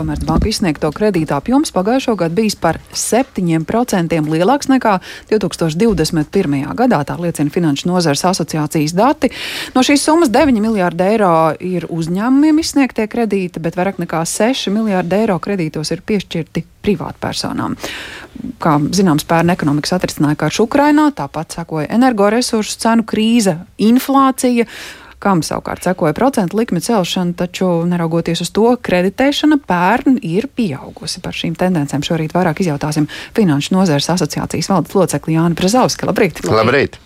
Komercbanka 0.00 0.48
izsniegto 0.48 0.88
kredītu 0.96 1.34
apjoms 1.36 1.74
pagājušo 1.76 2.14
gadu 2.22 2.38
bijis 2.38 2.54
par 2.56 2.78
7% 2.96 4.20
lielāks 4.32 4.70
nekā 4.72 4.94
2021. 5.28 6.62
gadā, 6.78 7.02
tā 7.04 7.18
liecina 7.20 7.52
Finanšu 7.52 7.90
nozares 7.90 8.24
asociācijas 8.30 8.94
dati. 8.96 9.28
No 9.74 9.84
šīs 9.84 10.06
summas 10.06 10.32
9 10.32 10.56
miljārdi 10.64 11.04
eiro 11.04 11.34
ir 11.60 11.84
uzņēmumiem 11.92 12.62
izsniegtie 12.62 13.04
kredīti, 13.12 13.60
bet 13.60 13.76
vairāk 13.76 14.00
nekā 14.00 14.22
6 14.24 14.72
miljārdi 14.72 15.20
eiro 15.20 15.36
kredītos 15.42 15.92
ir 15.92 16.00
piešķirti 16.08 16.64
privātpersonām. 16.80 17.76
Kā 18.60 18.78
zināms, 18.96 19.26
pērn 19.28 19.52
ekonomikas 19.52 19.92
atrisināja 19.98 20.38
karš 20.40 20.62
Ukrainā, 20.64 21.10
tāpat 21.12 21.58
sekoja 21.58 21.90
energoresursu 21.92 22.80
cenu 22.80 23.04
krīze, 23.04 23.58
inflācija 23.84 24.64
kam 25.20 25.42
savukārt 25.44 25.84
sekoja 25.84 26.16
procentu 26.16 26.58
likme 26.60 26.80
celšana, 26.80 27.36
taču 27.36 27.68
neraugoties 27.88 28.40
uz 28.44 28.50
to, 28.56 28.72
kreditēšana 28.80 29.60
pērn 29.68 30.18
ir 30.24 30.48
pieaugusi. 30.56 31.20
Par 31.24 31.36
šīm 31.36 31.58
tendencēm 31.60 32.04
šorīt 32.06 32.34
vairāk 32.36 32.64
izjautāsim 32.64 33.08
Finanšu 33.36 33.76
nozares 33.76 34.08
asociācijas 34.16 34.70
valdes 34.72 34.96
locekli 34.96 35.36
Jāni 35.36 35.58
Prezauski. 35.58 36.08
Labrīt! 36.08 36.40
Labrīt! 36.48 36.96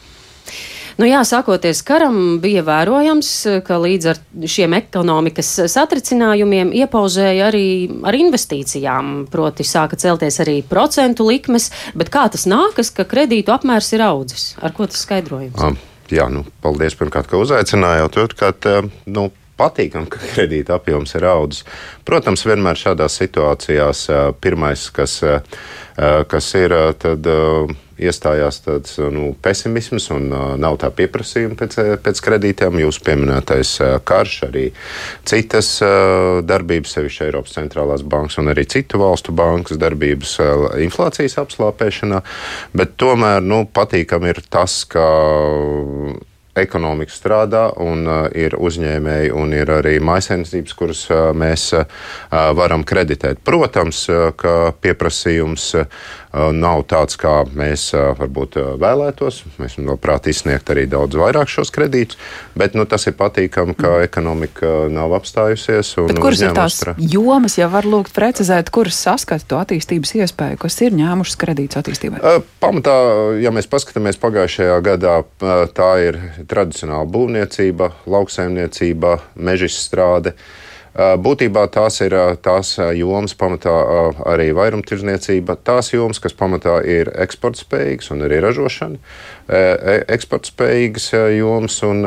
Nu 0.94 1.08
jā, 1.08 1.24
sākoties 1.26 1.80
karam, 1.82 2.36
bija 2.38 2.62
vērojams, 2.62 3.30
ka 3.66 3.80
līdz 3.82 4.10
ar 4.12 4.20
šiem 4.46 4.76
ekonomikas 4.78 5.48
satricinājumiem 5.72 6.70
iepauzēja 6.84 7.48
arī 7.48 7.64
ar 8.06 8.14
investīcijām, 8.14 9.24
proti 9.32 9.66
sāka 9.66 9.98
celties 9.98 10.38
arī 10.44 10.60
procentu 10.70 11.26
likmes, 11.26 11.72
bet 11.98 12.14
kā 12.14 12.28
tas 12.30 12.46
nākas, 12.46 12.92
ka 12.94 13.08
kredītu 13.10 13.56
apmērs 13.56 13.90
ir 13.98 14.06
audzis? 14.06 14.46
Ar 14.62 14.76
ko 14.76 14.86
tas 14.86 15.02
skaidrojums? 15.02 15.58
Um 15.66 15.82
jā, 16.12 16.26
nu, 16.32 16.44
paldies 16.64 16.96
pirmkārt, 16.98 17.30
ka 17.30 17.40
uzaicinājāt. 17.40 18.18
Otrkārt, 18.24 18.68
eh, 18.68 18.90
nu, 19.06 19.30
patīkami, 19.60 20.10
ka 20.10 20.20
kredīta 20.34 20.78
apjoms 20.78 21.14
ir 21.18 21.28
audzis. 21.30 21.64
Protams, 22.06 22.44
vienmēr 22.48 22.78
šādās 22.80 23.20
situācijās 23.22 24.06
pirmais, 24.44 24.88
kas, 24.94 25.20
kas 26.28 26.52
ir, 26.58 26.74
tad 27.00 27.28
iestājās 27.94 28.58
tāds 28.64 28.96
nu, 29.14 29.28
pesimisms 29.42 30.08
un 30.10 30.26
nav 30.58 30.78
tā 30.82 30.90
pieprasījuma 30.94 31.54
pēc, 31.60 31.76
pēc 32.02 32.22
kredītiem. 32.26 32.80
Jūsu 32.82 33.04
pieminētais 33.06 33.70
karš, 34.08 34.36
arī 34.48 34.64
citas 35.28 35.76
darbības, 36.42 36.96
sevišķi 36.98 37.26
Eiropas 37.28 37.54
centrālās 37.54 38.02
bankas 38.02 38.40
un 38.42 38.50
arī 38.50 38.66
citu 38.66 38.98
valstu 39.02 39.34
bankas 39.36 39.78
darbības 39.80 40.36
inflācijas 40.82 41.38
apslāpēšanā. 41.44 42.24
Bet 42.74 42.98
tomēr 43.00 43.44
nu, 43.46 43.62
patīkam 43.70 44.26
ir 44.26 44.42
tas, 44.50 44.82
ka 44.90 45.06
ekonomika 46.54 47.12
strādā, 47.12 47.64
un 47.82 48.06
uh, 48.06 48.26
ir 48.30 48.54
uzņēmēji, 48.54 49.32
un 49.34 49.54
ir 49.56 49.70
arī 49.74 49.96
maisaimniecības, 50.04 50.74
kuras 50.78 51.04
uh, 51.10 51.30
mēs 51.34 51.70
uh, 51.74 51.86
varam 52.30 52.84
kreditēt. 52.86 53.40
Protams, 53.44 54.04
uh, 54.12 54.28
ka 54.38 54.70
pieprasījums 54.78 55.66
uh, 55.80 55.88
nav 56.54 56.84
tāds, 56.90 57.18
kā 57.18 57.40
mēs 57.54 57.88
uh, 57.94 58.12
varbūt 58.18 58.58
uh, 58.60 58.70
vēlētos. 58.80 59.42
Mēs 59.62 59.76
labprāt 59.82 60.28
izsniegt 60.30 60.70
arī 60.70 60.86
daudz 60.90 61.18
vairāk 61.18 61.50
šos 61.50 61.74
kredītus, 61.74 62.18
bet 62.58 62.78
nu, 62.78 62.86
tas 62.90 63.06
ir 63.10 63.16
patīkami, 63.18 63.74
ka 63.78 63.96
ekonomika 64.06 64.86
nav 64.92 65.14
apstājusies. 65.18 65.94
Un, 66.02 66.14
kuras 66.22 66.42
ir 66.44 66.54
tās 66.56 66.78
strā... 66.80 66.94
jomas, 66.98 67.58
ja 67.58 67.70
var 67.72 67.86
lūgt 67.88 68.14
precizēt, 68.14 68.70
kuras 68.74 68.98
saskata 69.06 69.46
to 69.50 69.60
attīstības 69.62 70.14
iespēju, 70.22 70.62
kas 70.62 70.78
ir 70.86 70.94
ņēmušas 71.02 71.40
kredītus 71.42 71.82
attīstībai? 71.82 72.22
Uh, 72.22 72.46
pamatā, 72.62 72.96
ja 73.42 73.50
mēs 73.54 73.70
paskatāmies 73.70 74.22
pagājušajā 74.22 74.78
gadā, 74.86 75.18
tā 75.74 75.90
ir 76.06 76.22
tradicionāla 76.50 77.06
būvniecība, 77.10 77.90
lauksaimniecība, 78.10 79.18
mežstrāde. 79.34 80.34
Būtībā 80.94 81.64
tās 81.74 81.98
ir 82.04 82.14
tās 82.44 82.76
jomas, 82.94 83.32
pamatā 83.34 83.72
arī 84.30 84.52
vairumtirdzniecība, 84.54 85.56
tās 85.66 85.90
jomas, 85.90 86.20
kas 86.22 86.36
pamatā 86.38 86.76
ir 86.86 87.10
eksportspējīgas 87.24 88.12
un 88.14 88.22
arī 88.28 88.38
ražošana, 88.44 89.00
e, 89.48 89.64
eksportspējīgas 90.14 91.08
jomas 91.34 91.80
un 91.82 92.06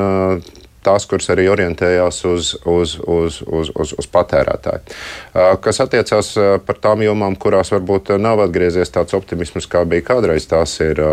tās, 0.87 1.05
kuras 1.09 1.29
arī 1.33 1.47
orientējās 1.51 2.23
uz, 2.29 2.53
uz, 2.63 2.97
uz, 3.03 3.41
uz, 3.43 3.71
uz, 3.75 3.93
uz 3.99 4.09
patērētāju. 4.13 4.97
Kas 5.63 5.83
attiecās 5.83 6.33
par 6.67 6.81
tām 6.83 7.03
jomām, 7.05 7.37
kurās 7.39 7.73
varbūt 7.75 8.15
nav 8.23 8.41
atgriezies 8.47 8.93
tāds 8.93 9.17
optimisms, 9.17 9.69
kā 9.69 9.83
bija 9.89 10.07
kādreiz, 10.13 10.47
tās 10.49 10.77
ir 10.83 11.03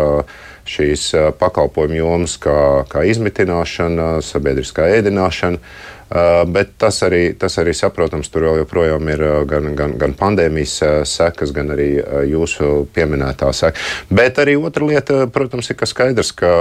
šīs 0.65 1.11
pakalpojumu 1.39 1.99
jomas, 1.99 2.39
kā, 2.41 2.85
kā 2.89 3.03
izmitināšana, 3.11 4.15
sabiedriskā 4.25 4.87
ēdināšana. 4.97 5.61
Bet 6.05 6.75
tas 6.77 6.99
arī, 7.01 7.33
tas 7.39 7.55
arī 7.57 7.73
saprotams, 7.73 8.29
tur 8.29 8.45
joprojām 8.59 9.07
ir 9.09 9.23
gan, 9.49 9.71
gan, 9.77 9.95
gan 9.97 10.13
pandēmijas 10.17 10.75
sekas, 11.09 11.53
gan 11.55 11.73
arī 11.73 11.87
jūsu 12.29 12.85
pieminētā 12.93 13.49
seka. 13.57 13.81
Bet 14.13 14.37
arī 14.43 14.53
otra 14.59 14.85
lieta, 14.85 15.23
protams, 15.33 15.71
ir 15.73 15.79
ka 15.79 15.89
skaidrs, 15.89 16.29
ka 16.37 16.51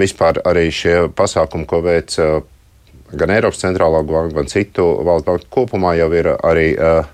vispār 0.00 0.40
arī 0.48 0.70
šie 0.72 0.96
pasākumi, 1.12 1.68
ko 1.68 1.82
veic 1.84 2.16
gan 3.12 3.34
Eiropas 3.34 3.60
centrālā 3.62 4.02
banka, 4.06 4.38
gan 4.38 4.48
citu 4.50 4.86
valstu 5.06 5.32
banku 5.32 5.52
kopumā, 5.52 5.94
jau 5.98 6.08
ir 6.16 6.30
arī 6.36 6.68
uh, 6.78 7.04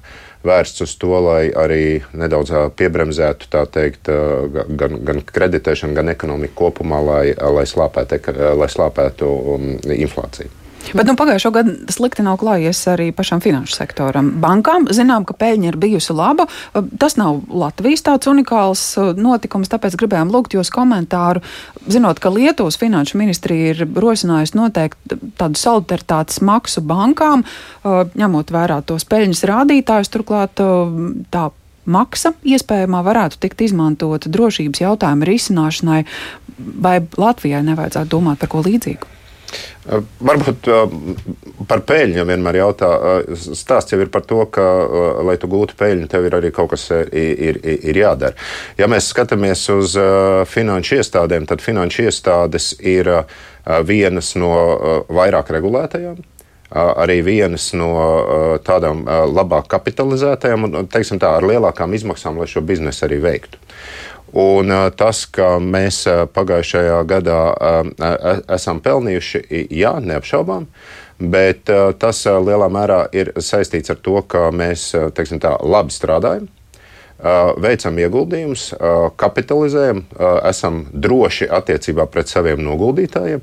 vērsts 0.47 0.85
uz 0.87 0.95
to, 1.01 1.13
lai 1.27 1.49
arī 1.51 2.03
nedaudz 2.17 2.53
piebremzētu 2.79 3.65
teikt, 3.75 4.11
gan, 4.81 5.01
gan 5.07 5.25
kreditēšanu, 5.27 5.97
gan 5.97 6.13
ekonomiku 6.15 6.57
kopumā, 6.67 7.03
lai, 7.05 7.25
lai 7.35 7.67
slāpētu, 7.69 8.21
lai 8.59 8.71
slāpētu 8.73 9.33
um, 9.57 9.73
inflāciju. 9.97 10.66
Bet 10.95 11.09
nu, 11.09 11.17
pagājušo 11.19 11.51
gadu 11.55 11.75
slikti 11.91 12.23
nav 12.23 12.39
klājies 12.41 12.79
arī 12.93 13.09
pašam 13.17 13.41
finanšu 13.43 13.75
sektoram. 13.75 14.31
Bankām 14.43 14.87
zinām, 14.95 15.27
ka 15.27 15.35
peļņa 15.39 15.71
ir 15.73 15.79
bijusi 15.81 16.15
laba. 16.17 16.47
Tas 17.01 17.17
nav 17.19 17.43
Latvijas 17.51 18.05
tāds 18.07 18.31
unikāls 18.31 18.85
uh, 19.01 19.11
notikums, 19.17 19.71
tāpēc 19.73 19.97
gribējām 19.99 20.31
lūgt 20.35 20.55
jūs 20.57 20.71
komentāru. 20.75 21.43
Zinot, 21.91 22.21
ka 22.23 22.31
Lietuvas 22.35 22.79
finanšu 22.79 23.19
ministrija 23.19 23.75
ir 23.75 23.85
rosinājusi 23.87 24.59
noteikt 24.59 25.17
tādu 25.41 25.61
solidaritātes 25.61 26.43
maksu 26.47 26.85
bankām, 26.87 27.43
uh, 27.43 28.05
ņemot 28.15 28.55
vērā 28.55 28.83
tos 28.87 29.09
peļņas 29.11 29.47
rādītājus, 29.51 30.13
turklāt 30.15 30.63
uh, 30.63 30.93
tā 31.35 31.49
maksa 31.87 32.35
iespējamā 32.47 33.03
varētu 33.07 33.41
tikt 33.43 33.63
izmantota 33.69 34.31
drošības 34.33 34.83
jautājumu 34.83 35.29
risināšanai, 35.29 36.01
vai 36.59 36.99
Latvijai 37.17 37.63
nevajadzētu 37.67 38.11
domāt 38.17 38.43
par 38.43 38.53
ko 38.55 38.65
līdzīgu? 38.67 39.16
Varbūt 39.87 40.67
par 41.71 41.83
peļņu 41.87 42.25
vienmēr 42.27 42.59
jautā. 42.59 42.89
Stāsts 43.39 43.95
jau 43.95 44.01
ir 44.03 44.11
par 44.11 44.25
to, 44.27 44.41
ka, 44.51 44.65
lai 45.27 45.37
tu 45.39 45.51
gūtu 45.51 45.77
peļņu, 45.79 46.09
tev 46.11 46.27
ir 46.27 46.37
arī 46.41 46.51
kaut 46.55 46.73
kas 46.73 46.89
ir, 46.91 47.13
ir, 47.15 47.61
ir 47.63 48.01
jādara. 48.01 48.35
Ja 48.81 48.89
mēs 48.91 49.13
skatāmies 49.13 49.63
uz 49.75 49.95
finanšu 50.51 50.99
iestādēm, 50.99 51.47
tad 51.47 51.63
finanšu 51.63 52.09
iestādes 52.09 52.73
ir 52.83 53.13
vienas 53.87 54.33
no 54.41 54.55
vairāk 55.07 55.55
regulētajām. 55.55 56.19
Arī 56.77 57.21
vienas 57.23 57.69
no 57.79 57.93
tādām 58.67 59.05
labāk 59.07 59.69
kapitalizētajām 59.71 60.67
un, 60.67 60.89
teiksim 60.91 61.23
tā, 61.23 61.37
ar 61.39 61.47
lielākām 61.47 61.95
izmaksām, 61.95 62.43
lai 62.43 62.51
šo 62.51 62.65
biznesu 62.67 63.07
arī 63.07 63.21
veiktu. 63.23 63.63
Un 64.35 64.73
tas, 64.99 65.23
ka 65.31 65.57
mēs 65.63 66.03
pagājušajā 66.35 66.99
gadā 67.09 67.41
esam 68.57 68.81
pelnījuši, 68.83 69.45
jā, 69.71 69.97
neapšaubām. 70.03 70.67
Bet 71.17 71.71
tas 72.03 72.19
lielā 72.27 72.67
mērā 72.69 73.07
ir 73.17 73.31
saistīts 73.41 73.95
ar 73.95 74.03
to, 74.05 74.19
ka 74.29 74.51
mēs 74.53 74.91
teiksim, 75.17 75.41
tā, 75.41 75.55
labi 75.65 75.95
strādājam, 75.95 76.51
veicam 77.63 77.97
ieguldījumus, 78.03 78.67
kapitalizējam, 79.17 80.03
esam 80.45 80.83
droši 80.93 81.49
attiecībā 81.49 82.05
pret 82.13 82.29
saviem 82.29 82.61
noguldītājiem. 82.67 83.41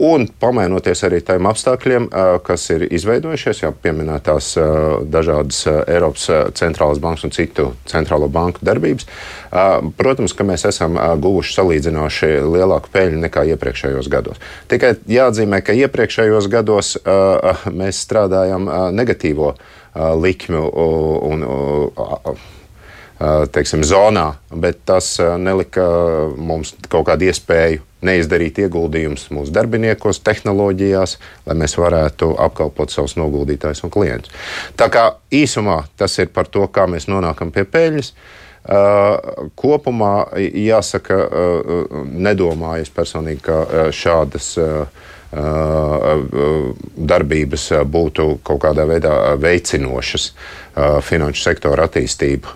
Un 0.00 0.24
pamainoties 0.40 1.02
arī 1.04 1.18
tiem 1.20 1.44
apstākļiem, 1.50 2.06
kas 2.46 2.62
ir 2.72 2.86
izveidojušies, 2.88 3.58
jau 3.66 3.70
pieminētās 3.84 4.54
dažādas 5.12 5.58
Eiropas 5.68 6.24
centrālās 6.56 7.02
bankas 7.02 7.26
un 7.28 7.34
citu 7.36 7.66
centrālo 7.90 8.30
banku 8.32 8.64
darbības, 8.64 9.04
protams, 10.00 10.32
ka 10.36 10.46
mēs 10.48 10.64
esam 10.70 10.96
guvuši 11.20 11.52
salīdzinoši 11.58 12.30
lielāku 12.48 12.92
peļņu 12.94 13.20
nekā 13.26 13.44
iepriekšējos 13.52 14.08
gados. 14.12 14.40
Tikai 14.72 14.94
jāatzīmē, 15.10 15.60
ka 15.66 15.76
iepriekšējos 15.76 16.48
gados 16.52 16.94
mēs 17.68 18.00
strādājam 18.06 18.70
negatīvo 18.96 19.52
likmju 20.24 20.64
un, 21.28 21.44
un 21.44 22.40
teiksim, 23.52 23.84
zonā, 23.84 24.32
bet 24.50 24.80
tas 24.88 25.12
nelika 25.38 25.84
mums 26.36 26.74
kaut 26.88 27.08
kādu 27.10 27.28
iespēju 27.28 27.84
neizdarīt 28.06 28.62
ieguldījumus 28.64 29.26
mūsu 29.34 29.52
darbiniekos, 29.52 30.22
tehnoloģijās, 30.24 31.16
lai 31.46 31.56
mēs 31.60 31.76
varētu 31.76 32.32
apkalpot 32.46 32.92
savus 32.92 33.16
noguldītājus 33.20 33.84
un 33.84 33.92
klientus. 33.92 34.32
Tā 34.80 34.88
kā 34.92 35.06
īsumā 35.36 35.82
tas 36.00 36.16
ir 36.22 36.30
par 36.32 36.48
to, 36.48 36.64
kā 36.72 36.86
mēs 36.88 37.10
nonākam 37.12 37.52
pie 37.52 37.66
peļņas. 37.68 38.14
Uh, 38.60 39.48
kopumā 39.56 40.36
jāsaka, 40.36 41.16
uh, 41.16 41.94
nedomāju 42.12 42.84
es 42.84 42.90
personīgi, 42.92 43.40
ka 43.46 43.62
uh, 43.64 43.88
šādas 43.88 44.58
darbības 47.10 47.64
būtu 47.86 48.24
kaut 48.42 48.58
kādā 48.64 48.82
veidā 48.82 49.12
veicinošas 49.38 50.24
finanšu 51.06 51.44
sektora 51.44 51.84
attīstību. 51.86 52.46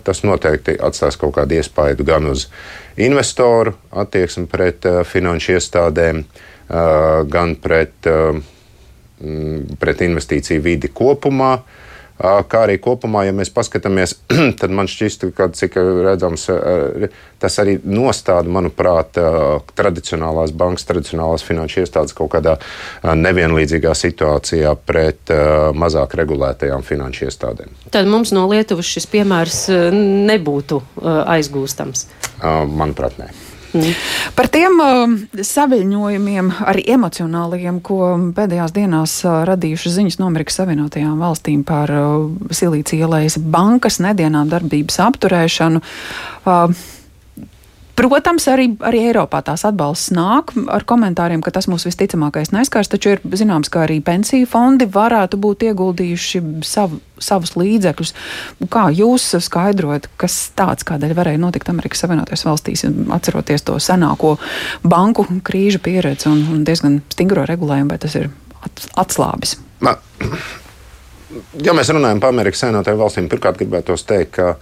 Tas 0.00 0.22
noteikti 0.24 0.78
atstās 0.80 1.20
kaut 1.20 1.34
kādu 1.36 1.58
iespaidu 1.58 2.06
gan 2.08 2.30
uz 2.30 2.46
investoru 2.96 3.74
attieksmi 3.92 4.48
pret 4.48 4.80
finanšu 5.12 5.58
iestādēm, 5.58 6.24
gan 7.36 7.54
pret, 7.60 8.08
pret 9.84 10.04
investīciju 10.08 10.64
vidi 10.64 10.88
kopumā. 10.88 11.58
Kā 12.22 12.60
arī 12.68 12.76
kopumā, 12.82 13.24
ja 13.26 13.34
mēs 13.34 13.50
paskatāmies, 13.54 14.14
tad 14.60 14.70
man 14.74 14.90
šķiet, 14.90 15.26
ka 15.34 15.48
cik 15.58 15.78
redzams, 16.06 16.46
tas 17.42 17.58
arī 17.58 17.76
nostāda, 17.82 18.50
manuprāt, 18.52 19.18
tradicionālās 19.78 20.54
bankas, 20.54 20.86
tradicionālās 20.86 21.42
finanšu 21.46 21.82
iestādes 21.82 22.14
kaut 22.16 22.30
kādā 22.36 22.56
nevienlīdzīgā 23.02 23.94
situācijā 23.98 24.74
pret 24.86 25.34
mazāk 25.74 26.14
regulētajām 26.22 26.86
finanšu 26.86 27.26
iestādēm. 27.26 27.74
Tad 27.90 28.10
mums 28.10 28.34
no 28.36 28.46
Lietuvas 28.52 28.86
šis 28.86 29.10
piemērs 29.10 29.64
nebūtu 30.30 30.82
aizgūstams. 31.02 32.06
Manuprāt, 32.42 33.18
nē. 33.18 33.32
Mm. 33.72 33.92
Par 34.36 34.48
tiem 34.52 34.80
uh, 34.84 35.14
saviņojumiem, 35.48 36.50
arī 36.68 36.84
emocionālajiem, 36.92 37.80
ko 37.84 38.00
pēdējās 38.36 38.74
dienās 38.76 39.14
uh, 39.24 39.42
radījuši 39.48 39.94
ziņas 39.96 40.18
no 40.20 40.28
Amerikas 40.28 40.60
Savienotajām 40.60 41.20
valstīm 41.22 41.62
par 41.68 41.92
uh, 41.96 42.26
Silīcija 42.52 43.06
ielējas 43.06 43.38
bankas 43.40 44.00
nedienām 44.04 44.52
darbības 44.52 45.00
apturēšanu. 45.06 45.80
Uh, 46.44 46.74
Protams, 47.92 48.46
arī, 48.48 48.70
arī 48.88 49.02
Eiropā 49.10 49.42
tās 49.44 49.66
atbalsts 49.68 50.14
nāk 50.16 50.54
ar 50.72 50.84
komentāriem, 50.88 51.42
ka 51.44 51.52
tas 51.52 51.68
mūs 51.68 51.84
visticamākais 51.84 52.52
neskars, 52.54 52.88
taču 52.88 53.12
ir 53.12 53.20
zināms, 53.36 53.68
ka 53.72 53.82
arī 53.84 53.98
pensiju 54.04 54.48
fondi 54.48 54.86
varētu 54.88 55.36
būt 55.42 55.66
ieguldījuši 55.68 56.40
savu, 56.64 57.02
savus 57.20 57.52
līdzekļus. 57.60 58.14
Kā 58.72 58.86
jūs 58.96 59.28
skaidrojat, 59.44 60.08
kas 60.20 60.38
tāds, 60.56 60.88
kādēļ 60.88 61.12
varēja 61.18 61.42
notikt 61.42 61.68
Amerikas 61.68 62.00
Savienotajās 62.04 62.46
valstīs, 62.48 62.86
atceroties 63.12 63.68
to 63.68 63.76
senāko 63.76 64.38
banku 64.82 65.28
krīžu 65.44 65.82
pieredzi 65.84 66.30
un, 66.32 66.46
un 66.54 66.64
diezgan 66.64 67.02
stingro 67.12 67.44
regulējumu, 67.48 67.92
vai 67.92 68.00
tas 68.00 68.16
ir 68.16 68.32
atslābis? 68.96 69.58
Ma 69.84 69.98
ja 71.64 71.74
mēs 71.76 71.90
runājam 71.92 72.20
par 72.22 72.32
Amerikas 72.32 72.62
Savienotajām 72.62 73.00
valstīm, 73.00 73.28
pirmkārt 73.32 73.60
gribētu 73.60 73.96
teikt, 74.08 74.36
ka 74.36 74.54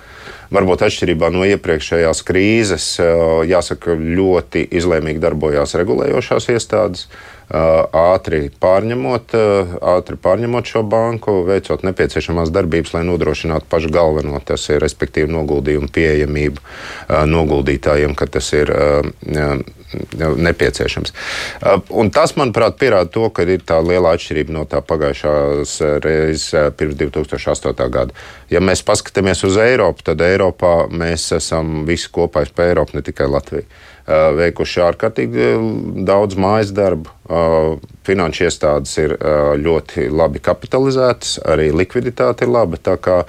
varbūt 0.54 0.84
atšķirībā 0.86 1.30
no 1.34 1.44
iepriekšējās 1.48 2.22
krīzes, 2.26 2.86
jāsaka, 3.50 3.94
ļoti 3.94 4.66
izlēmīgi 4.80 5.22
darbojās 5.22 5.76
regulējošās 5.80 6.50
iestādes. 6.54 7.06
Ātri 7.50 8.44
pārņemot, 8.62 9.34
ātri 9.96 10.18
pārņemot 10.22 10.70
šo 10.70 10.84
banku, 10.86 11.40
veicot 11.48 11.82
nepieciešamās 11.82 12.52
darbības, 12.54 12.94
lai 12.94 13.02
nodrošinātu 13.08 13.66
pašu 13.70 13.90
galveno, 13.90 14.38
tas 14.46 14.68
ir 14.70 14.78
respektīvi 14.84 15.32
noguldījumu 15.34 15.90
pieejamību 15.90 16.62
noguldītājiem, 17.32 18.14
ka 18.14 18.30
tas 18.30 18.52
ir 18.54 18.70
nepieciešams. 20.36 21.12
Un 21.90 22.10
tas, 22.14 22.36
manuprāt, 22.38 22.78
pierāda 22.78 23.10
to, 23.10 23.26
ka 23.34 23.42
ir 23.42 23.66
tā 23.66 23.80
liela 23.82 24.14
atšķirība 24.14 24.54
no 24.54 24.64
tā 24.70 24.78
pagājušās 24.86 25.76
reizes 26.04 26.74
pirms 26.78 26.98
2008. 27.00 27.90
gada. 27.90 28.14
Ja 28.50 28.62
mēs 28.62 28.84
paskatāmies 28.86 29.42
uz 29.48 29.58
Eiropu, 29.58 30.06
tad 30.06 30.22
Eiropā 30.22 30.86
mēs 30.86 31.32
esam 31.34 31.82
visi 31.88 32.10
kopā 32.12 32.46
pa 32.54 32.70
Eiropu, 32.70 32.98
ne 32.98 33.02
tikai 33.06 33.26
Latviju. 33.30 33.66
Uh, 34.00 34.30
veikuši 34.36 34.82
ārkārtīgi 34.84 35.48
daudz 36.06 36.38
mājas 36.40 36.72
darbu. 36.74 37.12
Finanšu 38.06 38.48
iestādes 38.48 38.96
ir 38.98 39.12
ļoti 39.62 40.08
labi 40.10 40.40
kapitalizētas, 40.42 41.36
arī 41.46 41.68
likviditāte 41.70 42.42
ir 42.42 42.50
laba. 42.50 42.80
Tā 42.80 42.96
kā 42.98 43.20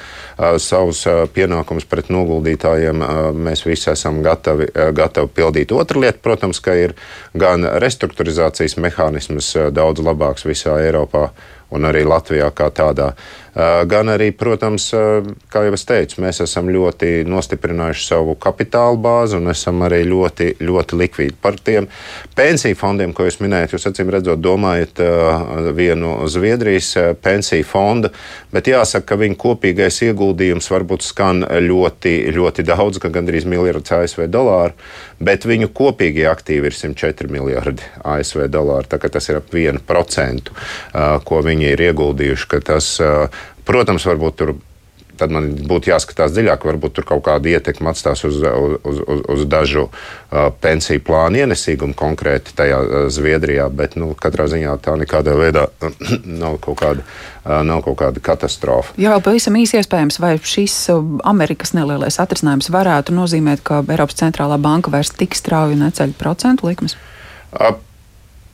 savus 0.58 1.04
pienākumus 1.36 1.86
pret 1.86 2.10
noguldītājiem 2.10 3.04
mēs 3.46 3.62
visi 3.68 3.92
esam 3.94 4.24
gatavi, 4.26 4.72
gatavi 4.98 5.30
pildīt. 5.38 5.76
Otra 5.78 6.02
lieta, 6.02 6.18
protams, 6.24 6.64
ka 6.66 6.74
ir 6.74 6.96
gan 7.38 7.68
restruktūrizācijas 7.84 8.80
mehānisms 8.82 9.54
daudz 9.76 10.02
labāks 10.02 10.50
visā 10.50 10.80
Eiropā 10.82 11.30
un 11.72 11.88
arī 11.88 12.04
Latvijā 12.08 12.52
kā 12.56 12.70
tādā. 12.76 13.14
Gan 13.52 14.08
arī, 14.08 14.30
protams, 14.32 14.86
kā 15.52 15.66
jau 15.66 15.74
es 15.76 15.84
teicu, 15.84 16.22
mēs 16.24 16.38
esam 16.46 16.70
ļoti 16.72 17.26
nostiprinājuši 17.28 18.06
savu 18.06 18.38
kapitāla 18.40 18.96
bāzi 18.96 19.36
un 19.36 19.52
esam 19.52 19.82
arī 19.84 20.06
ļoti, 20.08 20.54
ļoti 20.64 21.00
likvīdi. 21.02 21.36
Par 21.44 21.58
tiem 21.60 21.90
pensiju 22.38 22.78
fondiem, 22.80 23.12
ko 23.12 23.26
jūs 23.28 23.42
minējat, 23.44 23.76
jūs 23.76 23.90
acīm 23.90 24.14
redzot, 24.16 24.40
domājat 24.40 25.02
vienu 25.76 26.14
Zviedrijas 26.32 26.94
pensiju 27.20 27.68
fondu, 27.68 28.14
bet 28.56 28.72
jāsaka, 28.72 29.10
ka 29.12 29.20
viņu 29.20 29.36
kopīgais 29.44 30.00
ieguldījums 30.08 30.72
varbūt 30.72 31.04
skan 31.10 31.44
ļoti, 31.44 32.16
ļoti 32.32 32.68
daudz, 32.72 33.02
ka 33.04 33.12
gandrīz 33.12 33.44
miljards 33.52 33.92
ASV 34.00 34.30
dolāru, 34.32 34.80
bet 35.20 35.44
viņu 35.44 35.74
kopīgie 35.76 36.30
aktīvi 36.32 36.72
ir 36.72 36.80
104 36.80 37.28
miljardi 37.36 37.84
ASV 38.08 38.48
dolāru. 38.48 38.88
Tas 38.88 39.28
ir 39.28 39.42
ap 39.42 39.52
1%, 39.52 40.56
ko 41.28 41.44
viņi 41.44 41.61
ir 41.70 41.86
ieguldījuši. 41.92 42.62
Tas, 42.66 42.94
Protams, 43.62 44.06
varbūt 44.10 44.38
tur 44.40 44.56
tad 45.22 45.34
man 45.34 45.52
būtu 45.70 45.92
jāskatās 45.92 46.34
dziļāk, 46.34 46.64
varbūt 46.66 46.96
tur 46.98 47.06
kaut 47.06 47.22
kāda 47.28 47.52
ietekme 47.52 47.92
atstās 47.92 48.24
uz, 48.26 48.40
uz, 48.42 49.02
uz, 49.06 49.20
uz 49.36 49.44
dažu 49.50 49.84
uh, 49.86 50.48
pensiju 50.64 51.04
plānu 51.06 51.44
ienesīgumu 51.44 51.94
konkrēti 51.98 52.56
tajā 52.58 52.80
uh, 52.82 53.04
Zviedrijā, 53.14 53.68
bet 53.70 53.94
nu, 54.02 54.12
katrā 54.18 54.48
ziņā 54.50 54.74
tā 54.82 54.96
nekādā 54.98 55.36
veidā 55.38 55.68
nav 56.42 56.58
kaut 56.64 56.80
kāda. 56.82 57.06
Uh, 57.42 57.62
nav 57.66 57.84
kaut 57.86 58.00
kāda 58.02 58.22
katastrofa. 58.22 58.94
Jā, 59.02 59.14
vēl 59.14 59.24
pavisam 59.26 59.56
īsi 59.58 59.80
iespējams, 59.80 60.20
vai 60.22 60.36
šis 60.38 60.76
Amerikas 61.26 61.74
nelielais 61.74 62.20
atrisinājums 62.22 62.70
varētu 62.74 63.16
nozīmēt, 63.18 63.64
ka 63.66 63.84
Eiropas 63.86 64.20
centrālā 64.22 64.60
banka 64.62 64.94
vairs 64.94 65.14
tik 65.18 65.38
strauji 65.38 65.80
neceļ 65.82 66.18
procentu 66.22 66.70
likmes? 66.70 66.98
Uh, 67.50 67.78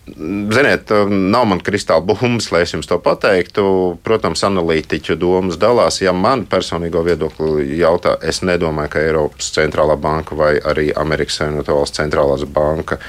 Ziniet, 0.07 0.91
nav 1.09 1.45
man 1.49 1.59
kristāla 1.63 1.99
bumbas, 2.05 2.47
lai 2.53 2.61
es 2.63 2.71
jums 2.71 2.87
to 2.87 2.95
pateiktu. 3.03 3.63
Protams, 4.05 4.43
analītiķu 4.47 5.17
domas 5.19 5.57
dalās. 5.59 5.99
Ja 5.99 6.13
man 6.15 6.45
personīgo 6.47 7.01
viedokli 7.03 7.65
jautā, 7.81 8.15
es 8.23 8.39
nedomāju, 8.47 8.93
ka 8.93 9.03
Eiropas 9.03 9.51
centrālā 9.55 9.97
banka 9.99 10.37
vai 10.39 10.53
arī 10.57 10.89
Amerikas 10.95 11.41
Savienoto 11.41 11.75
Valstu 11.75 12.01
centrālās 12.01 12.45
banka 12.47 12.99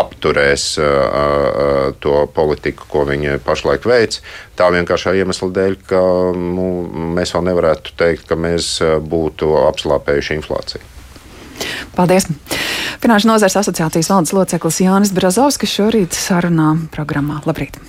apturēs 0.00 0.64
uh, 0.82 1.92
to 2.02 2.16
politiku, 2.34 2.88
ko 2.90 3.04
viņi 3.06 3.38
pašlaik 3.46 3.86
veic. 3.86 4.18
Tā 4.58 4.72
vienkāršā 4.74 5.14
iemesla 5.20 5.52
dēļ, 5.54 5.76
ka 5.86 6.02
nu, 6.34 6.70
mēs 7.14 7.34
vēl 7.36 7.46
nevarētu 7.50 7.94
teikt, 8.00 8.26
ka 8.30 8.38
mēs 8.38 8.78
būtu 9.06 9.54
apslāpējuši 9.68 10.40
inflāciju. 10.40 10.90
Paldies! 11.94 12.28
Finanšu 13.00 13.30
nozars 13.30 13.56
asociācijas 13.56 14.10
valdes 14.12 14.34
loceklis 14.36 14.82
Jānis 14.84 15.14
Brazovskis 15.16 15.72
šorīt 15.72 16.18
sarunā 16.20 16.74
programmā. 16.92 17.40
Labrīt! 17.48 17.80